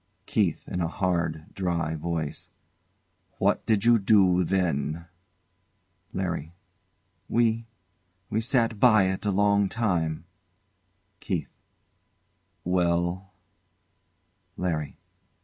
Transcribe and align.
]KEITH. 0.25 0.67
[In 0.67 0.81
a 0.81 0.87
hard, 0.87 1.53
dry 1.53 1.93
voice] 1.93 2.49
What 3.37 3.63
did 3.67 3.85
you 3.85 3.99
do 3.99 4.43
then? 4.43 5.05
LARRY. 6.11 6.55
We 7.29 7.67
we 8.27 8.41
sat 8.41 8.79
by 8.79 9.03
it 9.03 9.25
a 9.27 9.31
long 9.31 9.69
time. 9.69 10.25
KEITH. 11.19 11.49
Well? 12.63 13.31
LARRY. 14.57 14.97